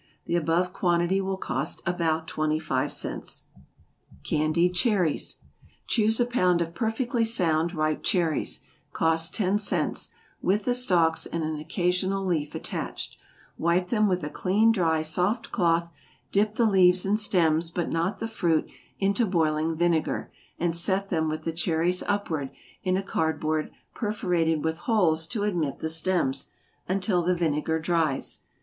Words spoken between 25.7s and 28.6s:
the stems, until the vinegar dries.